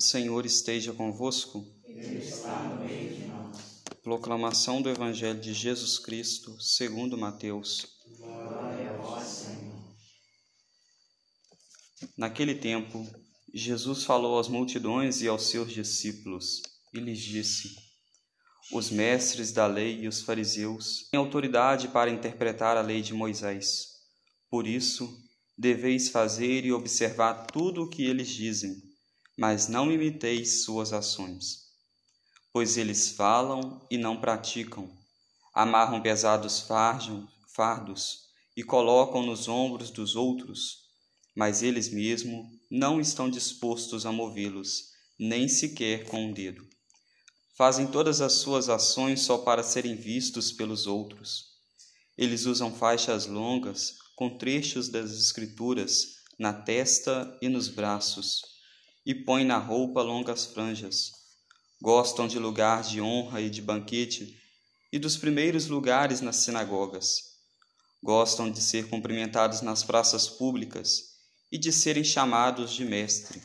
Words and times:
O 0.00 0.02
Senhor 0.02 0.46
esteja 0.46 0.94
convosco. 0.94 1.62
Ele 1.84 2.24
está 2.24 2.62
no 2.62 2.86
meio 2.86 3.14
de 3.14 3.26
nós. 3.26 3.82
Proclamação 4.02 4.80
do 4.80 4.88
Evangelho 4.88 5.38
de 5.38 5.52
Jesus 5.52 5.98
Cristo, 5.98 6.58
segundo 6.58 7.18
Mateus. 7.18 7.86
Glória 8.16 8.92
a 8.92 8.96
vós, 8.96 9.26
Senhor. 9.28 9.78
Naquele 12.16 12.54
tempo, 12.54 13.06
Jesus 13.52 14.02
falou 14.04 14.40
às 14.40 14.48
multidões 14.48 15.20
e 15.20 15.28
aos 15.28 15.50
seus 15.50 15.70
discípulos 15.70 16.62
e 16.94 16.98
lhes 16.98 17.20
disse: 17.20 17.76
Os 18.72 18.88
mestres 18.88 19.52
da 19.52 19.66
lei 19.66 20.00
e 20.00 20.08
os 20.08 20.22
fariseus 20.22 21.10
têm 21.10 21.20
autoridade 21.20 21.88
para 21.88 22.10
interpretar 22.10 22.78
a 22.78 22.80
lei 22.80 23.02
de 23.02 23.12
Moisés. 23.12 23.84
Por 24.48 24.66
isso, 24.66 25.14
deveis 25.58 26.08
fazer 26.08 26.64
e 26.64 26.72
observar 26.72 27.44
tudo 27.48 27.82
o 27.82 27.90
que 27.90 28.02
eles 28.06 28.28
dizem, 28.28 28.88
mas 29.40 29.68
não 29.68 29.90
imiteis 29.90 30.64
suas 30.64 30.92
ações. 30.92 31.70
Pois 32.52 32.76
eles 32.76 33.12
falam 33.12 33.80
e 33.90 33.96
não 33.96 34.20
praticam, 34.20 34.94
amarram 35.54 36.02
pesados 36.02 36.66
fardos 37.48 38.18
e 38.54 38.62
colocam 38.62 39.22
nos 39.24 39.48
ombros 39.48 39.90
dos 39.90 40.14
outros, 40.14 40.80
mas 41.34 41.62
eles 41.62 41.88
mesmos 41.88 42.50
não 42.70 43.00
estão 43.00 43.30
dispostos 43.30 44.04
a 44.04 44.12
movê-los, 44.12 44.90
nem 45.18 45.48
sequer 45.48 46.04
com 46.04 46.26
um 46.26 46.34
dedo. 46.34 46.68
Fazem 47.56 47.86
todas 47.86 48.20
as 48.20 48.34
suas 48.34 48.68
ações 48.68 49.22
só 49.22 49.38
para 49.38 49.62
serem 49.62 49.96
vistos 49.96 50.52
pelos 50.52 50.86
outros. 50.86 51.46
Eles 52.18 52.44
usam 52.44 52.70
faixas 52.70 53.24
longas 53.24 53.94
com 54.14 54.36
trechos 54.36 54.90
das 54.90 55.12
Escrituras 55.12 56.16
na 56.38 56.52
testa 56.52 57.38
e 57.40 57.48
nos 57.48 57.68
braços, 57.68 58.59
e 59.04 59.14
põem 59.14 59.44
na 59.44 59.58
roupa 59.58 60.02
longas 60.02 60.46
franjas. 60.46 61.12
Gostam 61.80 62.28
de 62.28 62.38
lugar 62.38 62.82
de 62.82 63.00
honra 63.00 63.40
e 63.40 63.48
de 63.48 63.62
banquete 63.62 64.38
e 64.92 64.98
dos 64.98 65.16
primeiros 65.16 65.66
lugares 65.66 66.20
nas 66.20 66.36
sinagogas. 66.36 67.30
Gostam 68.02 68.50
de 68.50 68.60
ser 68.60 68.88
cumprimentados 68.88 69.62
nas 69.62 69.82
praças 69.82 70.28
públicas 70.28 71.10
e 71.50 71.58
de 71.58 71.72
serem 71.72 72.04
chamados 72.04 72.72
de 72.72 72.84
mestre. 72.84 73.42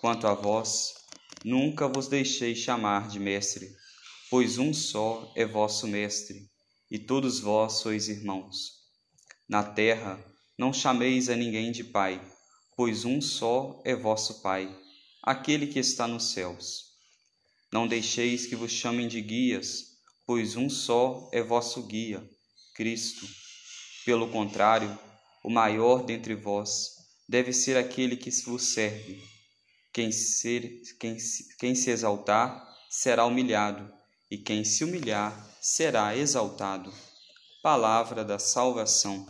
Quanto 0.00 0.26
a 0.26 0.34
vós, 0.34 0.94
nunca 1.44 1.88
vos 1.88 2.08
deixei 2.08 2.54
chamar 2.54 3.08
de 3.08 3.18
mestre, 3.18 3.68
pois 4.30 4.58
um 4.58 4.72
só 4.72 5.32
é 5.34 5.44
vosso 5.44 5.86
mestre, 5.86 6.48
e 6.90 6.98
todos 6.98 7.40
vós 7.40 7.74
sois 7.74 8.08
irmãos. 8.08 8.78
Na 9.48 9.62
terra, 9.62 10.22
não 10.56 10.72
chameis 10.72 11.28
a 11.28 11.36
ninguém 11.36 11.72
de 11.72 11.84
pai, 11.84 12.20
pois 12.78 13.04
um 13.04 13.20
só 13.20 13.82
é 13.84 13.96
vosso 13.96 14.40
Pai, 14.40 14.72
aquele 15.20 15.66
que 15.66 15.80
está 15.80 16.06
nos 16.06 16.30
céus. 16.30 16.84
Não 17.72 17.88
deixeis 17.88 18.46
que 18.46 18.54
vos 18.54 18.70
chamem 18.70 19.08
de 19.08 19.20
guias, 19.20 19.98
pois 20.24 20.54
um 20.54 20.70
só 20.70 21.28
é 21.32 21.42
vosso 21.42 21.82
guia, 21.82 22.22
Cristo. 22.76 23.26
Pelo 24.04 24.30
contrário, 24.30 24.96
o 25.42 25.50
maior 25.50 26.04
dentre 26.04 26.36
vós 26.36 26.90
deve 27.28 27.52
ser 27.52 27.76
aquele 27.76 28.16
que 28.16 28.30
vos 28.42 28.62
serve. 28.62 29.20
Quem, 29.92 30.12
ser, 30.12 30.80
quem, 31.00 31.16
quem 31.58 31.74
se 31.74 31.90
exaltar 31.90 32.64
será 32.88 33.26
humilhado, 33.26 33.92
e 34.30 34.38
quem 34.38 34.62
se 34.62 34.84
humilhar 34.84 35.34
será 35.60 36.16
exaltado. 36.16 36.94
Palavra 37.60 38.24
da 38.24 38.38
salvação. 38.38 39.26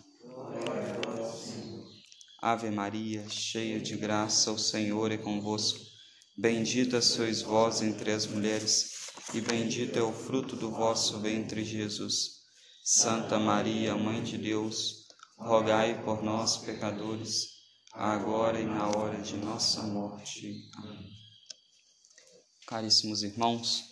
Ave 2.40 2.70
Maria, 2.70 3.28
cheia 3.28 3.80
de 3.80 3.96
graça, 3.96 4.52
o 4.52 4.58
Senhor 4.58 5.10
é 5.10 5.16
convosco. 5.16 5.80
Bendita 6.36 7.02
sois 7.02 7.42
vós 7.42 7.82
entre 7.82 8.12
as 8.12 8.28
mulheres, 8.28 8.92
e 9.34 9.40
bendito 9.40 9.98
é 9.98 10.02
o 10.02 10.12
fruto 10.12 10.54
do 10.54 10.70
vosso 10.70 11.18
ventre, 11.18 11.64
Jesus. 11.64 12.38
Santa 12.84 13.40
Maria, 13.40 13.96
Mãe 13.96 14.22
de 14.22 14.38
Deus, 14.38 15.08
rogai 15.36 16.00
por 16.04 16.22
nós, 16.22 16.58
pecadores, 16.58 17.48
agora 17.92 18.60
e 18.60 18.64
na 18.64 18.86
hora 18.86 19.20
de 19.20 19.36
nossa 19.36 19.82
morte. 19.82 20.70
Amém. 20.76 21.10
Caríssimos 22.68 23.24
irmãos, 23.24 23.82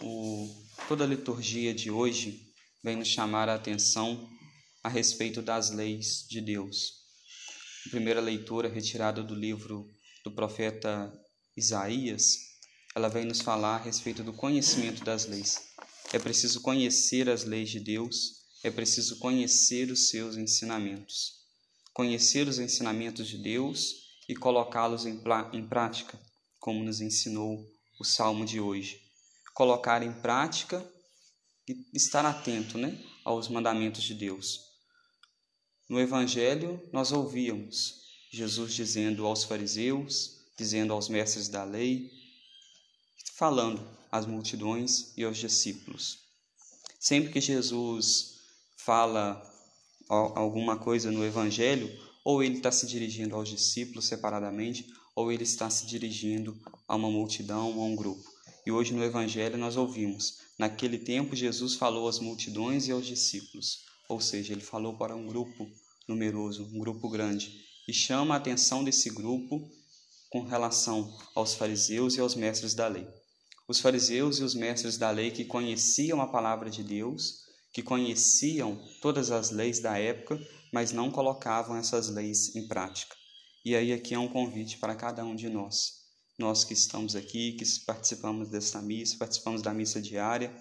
o, 0.00 0.64
toda 0.86 1.02
a 1.02 1.08
liturgia 1.08 1.74
de 1.74 1.90
hoje 1.90 2.52
vem 2.84 2.94
nos 2.94 3.08
chamar 3.08 3.48
a 3.48 3.56
atenção 3.56 4.30
a 4.80 4.88
respeito 4.88 5.42
das 5.42 5.70
leis 5.70 6.24
de 6.28 6.40
Deus. 6.40 7.05
Primeira 7.90 8.20
leitura, 8.20 8.68
retirada 8.68 9.22
do 9.22 9.34
livro 9.34 9.88
do 10.24 10.30
profeta 10.30 11.12
Isaías, 11.56 12.36
ela 12.94 13.08
vem 13.08 13.24
nos 13.24 13.40
falar 13.40 13.76
a 13.76 13.84
respeito 13.84 14.22
do 14.22 14.32
conhecimento 14.32 15.04
das 15.04 15.26
leis. 15.26 15.60
É 16.12 16.18
preciso 16.18 16.60
conhecer 16.60 17.28
as 17.28 17.44
leis 17.44 17.70
de 17.70 17.80
Deus, 17.80 18.44
é 18.62 18.70
preciso 18.70 19.18
conhecer 19.18 19.90
os 19.90 20.08
seus 20.08 20.36
ensinamentos 20.36 21.36
conhecer 21.96 22.46
os 22.46 22.58
ensinamentos 22.58 23.26
de 23.26 23.38
Deus 23.38 23.94
e 24.28 24.36
colocá-los 24.36 25.06
em, 25.06 25.18
em 25.54 25.66
prática, 25.66 26.20
como 26.60 26.84
nos 26.84 27.00
ensinou 27.00 27.58
o 27.98 28.04
salmo 28.04 28.44
de 28.44 28.60
hoje. 28.60 29.00
Colocar 29.54 30.02
em 30.02 30.12
prática 30.12 30.86
e 31.66 31.74
estar 31.94 32.26
atento 32.26 32.76
né, 32.76 33.02
aos 33.24 33.48
mandamentos 33.48 34.02
de 34.02 34.12
Deus. 34.12 34.65
No 35.88 36.00
Evangelho, 36.00 36.82
nós 36.92 37.12
ouvíamos 37.12 38.06
Jesus 38.30 38.74
dizendo 38.74 39.24
aos 39.24 39.44
fariseus, 39.44 40.40
dizendo 40.58 40.92
aos 40.92 41.08
mestres 41.08 41.48
da 41.48 41.62
lei, 41.62 42.10
falando 43.34 43.80
às 44.10 44.26
multidões 44.26 45.12
e 45.16 45.22
aos 45.22 45.38
discípulos. 45.38 46.18
Sempre 46.98 47.32
que 47.32 47.40
Jesus 47.40 48.40
fala 48.76 49.40
alguma 50.08 50.76
coisa 50.76 51.12
no 51.12 51.24
Evangelho, 51.24 51.88
ou 52.24 52.42
ele 52.42 52.56
está 52.56 52.72
se 52.72 52.86
dirigindo 52.86 53.36
aos 53.36 53.48
discípulos 53.48 54.06
separadamente, 54.06 54.92
ou 55.14 55.30
ele 55.30 55.44
está 55.44 55.70
se 55.70 55.86
dirigindo 55.86 56.60
a 56.88 56.96
uma 56.96 57.10
multidão, 57.10 57.72
a 57.80 57.84
um 57.84 57.94
grupo. 57.94 58.28
E 58.66 58.72
hoje 58.72 58.92
no 58.92 59.04
Evangelho 59.04 59.56
nós 59.56 59.76
ouvimos: 59.76 60.38
naquele 60.58 60.98
tempo 60.98 61.36
Jesus 61.36 61.74
falou 61.74 62.08
às 62.08 62.18
multidões 62.18 62.88
e 62.88 62.92
aos 62.92 63.06
discípulos, 63.06 63.84
ou 64.08 64.20
seja, 64.20 64.52
ele 64.52 64.60
falou 64.60 64.96
para 64.96 65.14
um 65.14 65.26
grupo 65.26 65.68
numeroso, 66.08 66.64
um 66.72 66.78
grupo 66.78 67.08
grande, 67.08 67.64
e 67.88 67.92
chama 67.92 68.34
a 68.34 68.38
atenção 68.38 68.82
desse 68.82 69.10
grupo 69.10 69.70
com 70.30 70.42
relação 70.42 71.16
aos 71.34 71.54
fariseus 71.54 72.16
e 72.16 72.20
aos 72.20 72.34
mestres 72.34 72.74
da 72.74 72.88
lei. 72.88 73.06
Os 73.68 73.80
fariseus 73.80 74.38
e 74.38 74.44
os 74.44 74.54
mestres 74.54 74.96
da 74.96 75.10
lei 75.10 75.30
que 75.30 75.44
conheciam 75.44 76.20
a 76.20 76.26
palavra 76.26 76.70
de 76.70 76.82
Deus, 76.84 77.44
que 77.72 77.82
conheciam 77.82 78.80
todas 79.00 79.30
as 79.30 79.50
leis 79.50 79.80
da 79.80 79.98
época, 79.98 80.40
mas 80.72 80.92
não 80.92 81.10
colocavam 81.10 81.76
essas 81.76 82.08
leis 82.08 82.54
em 82.54 82.66
prática. 82.68 83.14
E 83.64 83.74
aí 83.74 83.92
aqui 83.92 84.14
é 84.14 84.18
um 84.18 84.28
convite 84.28 84.78
para 84.78 84.94
cada 84.94 85.24
um 85.24 85.34
de 85.34 85.48
nós. 85.48 86.04
Nós 86.38 86.64
que 86.64 86.74
estamos 86.74 87.16
aqui, 87.16 87.52
que 87.52 87.64
participamos 87.84 88.48
desta 88.48 88.80
missa, 88.80 89.16
participamos 89.18 89.62
da 89.62 89.74
missa 89.74 90.00
diária, 90.00 90.54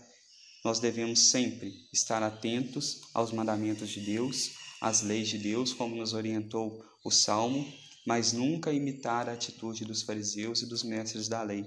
nós 0.65 0.79
devemos 0.79 1.29
sempre 1.29 1.87
estar 1.93 2.23
atentos 2.23 3.01
aos 3.13 3.31
mandamentos 3.31 3.87
de 3.91 3.99
Deus, 3.99 4.53
às 4.81 5.03
leis 5.03 5.29
de 5.29 5.37
Deus, 5.37 5.71
como 5.71 5.95
nos 5.95 6.13
orientou 6.13 6.83
o 7.03 7.11
Salmo, 7.11 7.71
mas 8.03 8.33
nunca 8.33 8.73
imitar 8.73 9.29
a 9.29 9.33
atitude 9.33 9.85
dos 9.85 10.01
fariseus 10.01 10.63
e 10.63 10.65
dos 10.65 10.81
mestres 10.81 11.27
da 11.27 11.43
lei. 11.43 11.63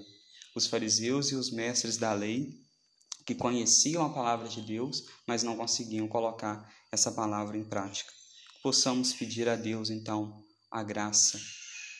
Os 0.53 0.67
fariseus 0.67 1.31
e 1.31 1.35
os 1.35 1.49
mestres 1.49 1.95
da 1.95 2.11
lei 2.11 2.59
que 3.25 3.33
conheciam 3.33 4.03
a 4.03 4.09
palavra 4.09 4.49
de 4.49 4.61
Deus, 4.61 5.05
mas 5.25 5.43
não 5.43 5.55
conseguiam 5.55 6.05
colocar 6.05 6.69
essa 6.91 7.09
palavra 7.09 7.57
em 7.57 7.63
prática. 7.63 8.11
Possamos 8.61 9.13
pedir 9.13 9.47
a 9.47 9.55
Deus, 9.55 9.89
então, 9.89 10.43
a 10.69 10.83
graça 10.83 11.39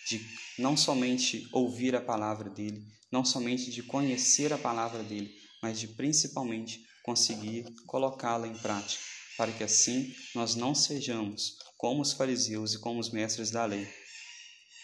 de 0.10 0.20
não 0.58 0.76
somente 0.76 1.48
ouvir 1.54 1.96
a 1.96 2.02
palavra 2.02 2.50
dele, 2.50 2.86
não 3.10 3.24
somente 3.24 3.72
de 3.72 3.84
conhecer 3.84 4.52
a 4.52 4.58
palavra 4.58 5.02
dele, 5.02 5.34
mas 5.62 5.80
de 5.80 5.88
principalmente 5.88 6.89
conseguir 7.04 7.66
colocá-la 7.86 8.48
em 8.48 8.56
prática, 8.56 9.04
para 9.38 9.52
que 9.52 9.64
assim 9.64 10.14
nós 10.36 10.56
não 10.56 10.76
sejamos 10.76 11.58
como 11.78 12.02
os 12.02 12.14
fariseus 12.14 12.74
e 12.74 12.80
como 12.80 13.00
os 13.00 13.10
mestres 13.10 13.52
da 13.52 13.66
lei. 13.66 13.88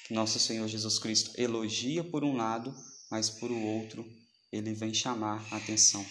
Nosso 0.09 0.39
Senhor 0.39 0.67
Jesus 0.67 0.99
Cristo 0.99 1.31
elogia 1.35 2.03
por 2.03 2.23
um 2.23 2.35
lado, 2.35 2.73
mas 3.09 3.29
por 3.29 3.51
o 3.51 3.61
outro 3.61 4.05
ele 4.51 4.73
vem 4.73 4.93
chamar 4.93 5.45
a 5.51 5.57
atenção. 5.57 6.05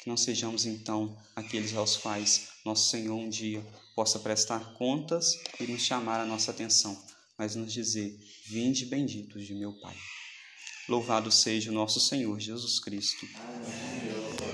Que 0.00 0.08
não 0.08 0.16
sejamos 0.16 0.64
então 0.64 1.16
aqueles 1.36 1.74
aos 1.74 1.96
quais 1.96 2.48
nosso 2.64 2.90
Senhor 2.90 3.14
um 3.14 3.28
dia 3.28 3.64
possa 3.94 4.18
prestar 4.18 4.74
contas 4.74 5.38
e 5.60 5.66
nos 5.66 5.82
chamar 5.82 6.20
a 6.20 6.26
nossa 6.26 6.50
atenção, 6.50 7.00
mas 7.38 7.54
nos 7.54 7.72
dizer: 7.72 8.18
Vinde 8.46 8.86
benditos 8.86 9.46
de 9.46 9.54
meu 9.54 9.72
Pai. 9.80 9.96
Louvado 10.88 11.30
seja 11.30 11.70
o 11.70 11.74
nosso 11.74 12.00
Senhor 12.00 12.38
Jesus 12.40 12.80
Cristo. 12.80 13.26
Amém. 13.36 14.42